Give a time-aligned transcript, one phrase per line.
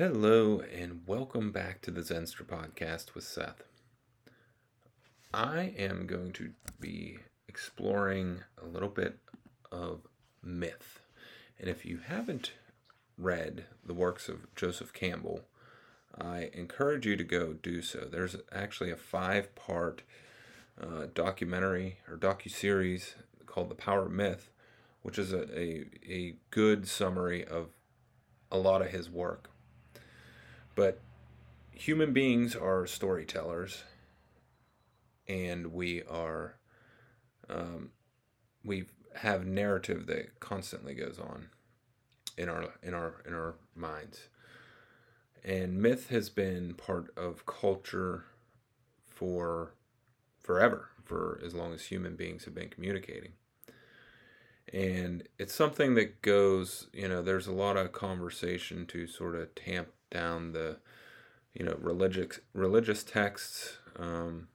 [0.00, 3.64] Hello, and welcome back to the Zenster podcast with Seth.
[5.34, 9.18] I am going to be exploring a little bit
[9.70, 10.06] of
[10.42, 11.00] myth.
[11.58, 12.52] And if you haven't
[13.18, 15.42] read the works of Joseph Campbell,
[16.18, 18.08] I encourage you to go do so.
[18.10, 20.00] There's actually a five part
[20.80, 24.48] uh, documentary or docu-series called The Power of Myth,
[25.02, 27.74] which is a, a, a good summary of
[28.50, 29.49] a lot of his work.
[30.80, 30.98] But
[31.72, 33.84] human beings are storytellers,
[35.28, 36.56] and we are
[37.50, 37.90] um,
[38.64, 41.50] we have narrative that constantly goes on
[42.38, 44.28] in our in our in our minds.
[45.44, 48.24] And myth has been part of culture
[49.06, 49.74] for
[50.42, 53.32] forever, for as long as human beings have been communicating.
[54.72, 59.54] And it's something that goes, you know, there's a lot of conversation to sort of
[59.54, 60.76] tamp down the
[61.54, 64.48] you know religious religious texts um,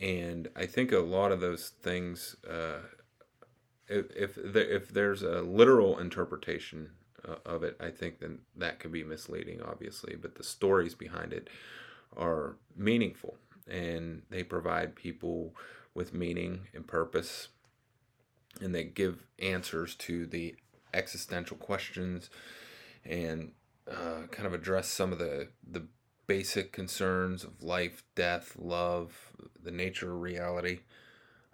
[0.00, 2.80] and I think a lot of those things uh,
[3.88, 6.90] if if, the, if there's a literal interpretation
[7.28, 11.32] uh, of it I think then that could be misleading obviously but the stories behind
[11.32, 11.48] it
[12.16, 13.36] are meaningful
[13.68, 15.54] and they provide people
[15.94, 17.48] with meaning and purpose
[18.60, 20.56] and they give answers to the
[20.92, 22.30] existential questions
[23.04, 23.52] and
[23.88, 25.86] uh, kind of address some of the the
[26.26, 29.32] basic concerns of life, death, love,
[29.64, 30.78] the nature of reality,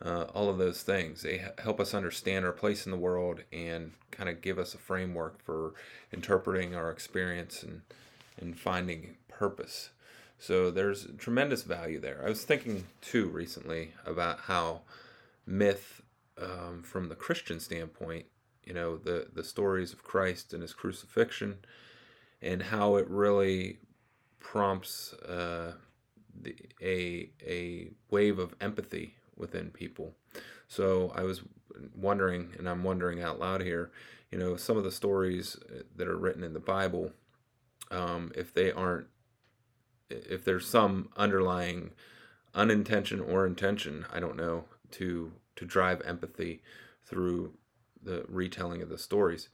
[0.04, 1.22] uh, all of those things.
[1.22, 4.78] They help us understand our place in the world and kind of give us a
[4.78, 5.72] framework for
[6.12, 7.82] interpreting our experience and
[8.38, 9.90] and finding purpose.
[10.38, 12.22] So there's tremendous value there.
[12.22, 14.82] I was thinking too recently about how
[15.46, 16.02] myth,
[16.36, 18.26] um, from the Christian standpoint,
[18.62, 21.58] you know, the the stories of Christ and his crucifixion
[22.46, 23.78] and how it really
[24.38, 25.72] prompts uh,
[26.42, 30.14] the, a a wave of empathy within people.
[30.68, 31.42] So I was
[31.94, 33.90] wondering, and I'm wondering out loud here,
[34.30, 35.56] you know, some of the stories
[35.96, 37.12] that are written in the Bible,
[37.90, 39.06] um, if they aren't,
[40.08, 41.90] if there's some underlying
[42.54, 46.62] unintention or intention, I don't know, to to drive empathy
[47.04, 47.54] through
[48.02, 49.48] the retelling of the stories.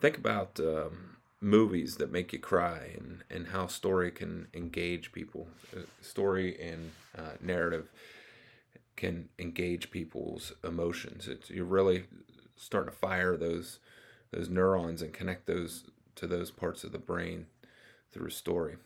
[0.00, 5.48] Think about um, movies that make you cry and, and how story can engage people.
[5.74, 7.88] Uh, story and uh, narrative
[8.96, 11.26] can engage people's emotions.
[11.26, 12.04] It's, you're really
[12.56, 13.78] starting to fire those
[14.30, 15.84] those neurons and connect those
[16.14, 17.46] to those parts of the brain
[18.12, 18.76] through story.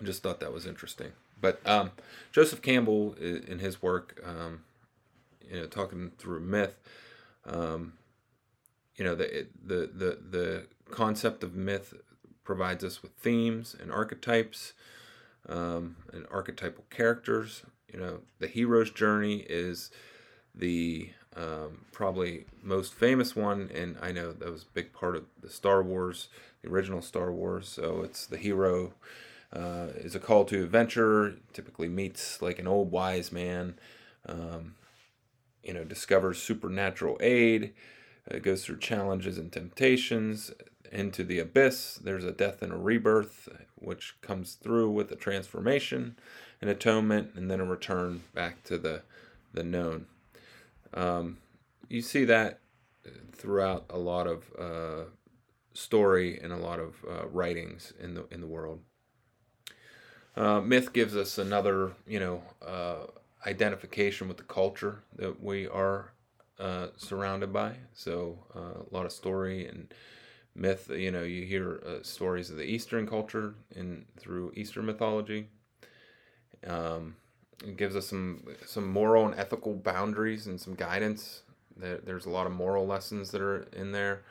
[0.00, 1.12] I just thought that was interesting.
[1.40, 1.90] But um,
[2.30, 4.60] Joseph Campbell, in his work, um,
[5.50, 6.76] you know, talking through myth,
[7.44, 7.94] um,
[8.96, 11.94] you know, the the the the concept of myth
[12.44, 14.72] provides us with themes and archetypes
[15.48, 17.62] um, and archetypal characters.
[17.92, 19.90] You know, the hero's journey is
[20.54, 25.24] the um, probably most famous one, and I know that was a big part of
[25.40, 26.28] the Star Wars,
[26.62, 27.68] the original Star Wars.
[27.68, 28.92] So it's the hero
[29.52, 31.36] uh, is a call to adventure.
[31.52, 33.78] Typically meets like an old wise man.
[34.26, 34.74] Um,
[35.62, 37.72] you know, discovers supernatural aid.
[38.30, 40.52] Uh, goes through challenges and temptations
[40.92, 41.94] into the abyss.
[42.02, 46.16] There's a death and a rebirth, which comes through with a transformation,
[46.60, 49.02] an atonement, and then a return back to the
[49.52, 50.06] the known.
[50.94, 51.38] Um,
[51.88, 52.60] you see that
[53.32, 55.04] throughout a lot of uh,
[55.74, 58.80] story and a lot of uh, writings in the in the world.
[60.34, 63.06] Uh, myth gives us another, you know, uh,
[63.46, 66.12] identification with the culture that we are
[66.58, 67.74] uh, surrounded by.
[67.92, 69.92] So uh, a lot of story and
[70.54, 70.90] myth.
[70.90, 75.48] You know, you hear uh, stories of the Eastern culture in through Eastern mythology.
[76.66, 77.16] Um,
[77.64, 81.42] it gives us some some moral and ethical boundaries and some guidance.
[81.76, 84.22] There, there's a lot of moral lessons that are in there,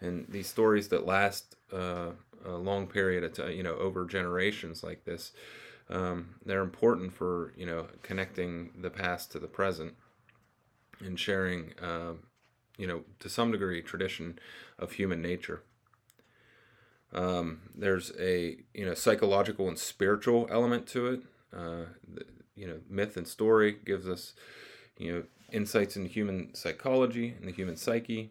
[0.00, 2.10] and these stories that last uh,
[2.44, 5.32] a long period of time, you know, over generations like this.
[5.90, 9.94] Um, they're important for you know connecting the past to the present
[11.00, 12.12] and sharing, uh,
[12.76, 14.38] you know, to some degree, tradition
[14.78, 15.62] of human nature.
[17.12, 21.20] Um, there's a you know psychological and spiritual element to it.
[21.56, 22.24] Uh, the,
[22.54, 24.34] you know, myth and story gives us
[24.98, 25.22] you know
[25.52, 28.30] insights into human psychology and the human psyche.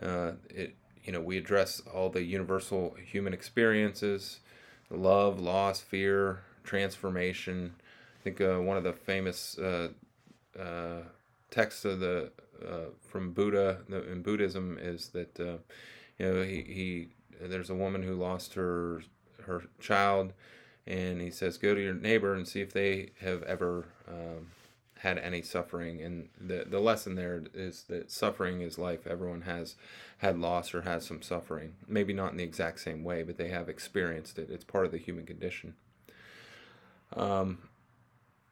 [0.00, 4.40] Uh, it you know we address all the universal human experiences,
[4.90, 7.74] love, loss, fear, transformation.
[8.20, 9.88] I think uh, one of the famous uh,
[10.58, 11.02] uh,
[11.50, 12.30] texts of the
[12.64, 15.58] uh, from Buddha in Buddhism is that you
[16.32, 17.08] know he, he
[17.40, 19.02] there's a woman who lost her
[19.42, 20.32] her child,
[20.86, 24.48] and he says, "Go to your neighbor and see if they have ever um,
[24.98, 29.06] had any suffering." And the the lesson there is that suffering is life.
[29.06, 29.76] Everyone has
[30.18, 31.74] had loss or has some suffering.
[31.86, 34.50] Maybe not in the exact same way, but they have experienced it.
[34.50, 35.74] It's part of the human condition.
[37.16, 37.58] Um,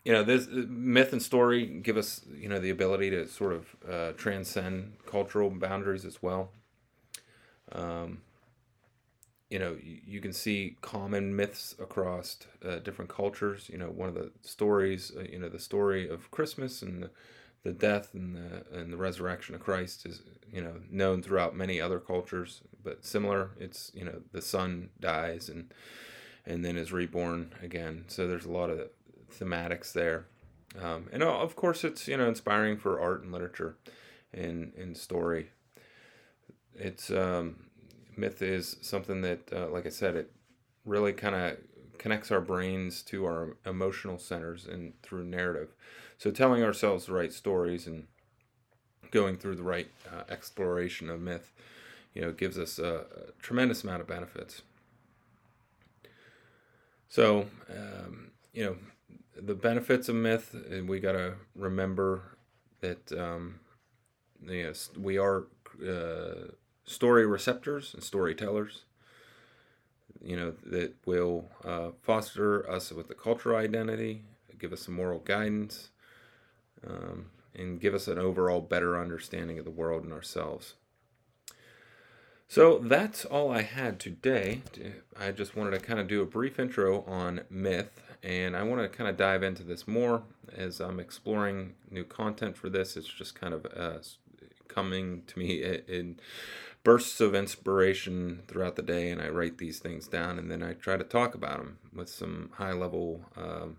[0.05, 3.77] you know, this myth and story give us, you know, the ability to sort of
[3.91, 6.53] uh, transcend cultural boundaries as well.
[7.73, 8.19] Um,
[9.51, 13.69] you know, you, can see common myths across uh, different cultures.
[13.71, 17.11] You know, one of the stories, uh, you know, the story of Christmas and the,
[17.63, 20.23] the death and the and the resurrection of Christ is,
[20.53, 23.51] you know, known throughout many other cultures, but similar.
[23.61, 25.73] It's you know, the son dies and
[26.45, 28.05] and then is reborn again.
[28.09, 28.89] So there's a lot of
[29.39, 30.27] thematics there.
[30.81, 33.77] Um, and uh, of course, it's you know inspiring for art and literature,
[34.33, 35.51] and and story.
[36.75, 37.67] It's um,
[38.17, 40.31] myth is something that, uh, like I said, it
[40.85, 41.59] really kind of
[41.99, 45.75] connects our brains to our emotional centers and through narrative.
[46.19, 48.07] So telling ourselves the right stories and
[49.11, 51.53] going through the right uh, exploration of myth,
[52.15, 54.63] you know, gives us a, a tremendous amount of benefits.
[57.09, 58.77] So, um, you know,
[59.37, 62.23] the benefits of myth, and we got to remember
[62.81, 63.61] that um,
[64.47, 65.45] yes, we are
[65.87, 66.53] uh,
[66.87, 68.83] story receptors and storytellers.
[70.25, 74.23] You know that will uh, foster us with the cultural identity,
[74.59, 75.91] give us some moral guidance,
[76.87, 80.75] um, and give us an overall better understanding of the world and ourselves.
[82.49, 84.63] So that's all I had today.
[85.19, 88.81] I just wanted to kind of do a brief intro on myth, and I want
[88.83, 90.23] to kind of dive into this more
[90.57, 92.97] as I'm exploring new content for this.
[92.97, 93.99] It's just kind of uh,
[94.69, 96.21] coming to me in
[96.87, 100.75] bursts of inspiration throughout the day, and I write these things down, and then I
[100.75, 103.79] try to talk about them with some high level um,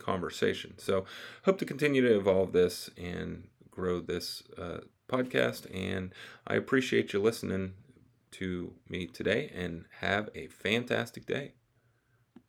[0.00, 0.74] conversation.
[0.76, 1.04] So,
[1.44, 4.78] hope to continue to evolve this and grow this uh,
[5.08, 6.12] podcast, and
[6.44, 7.74] I appreciate you listening
[8.32, 11.52] to me today and have a fantastic day.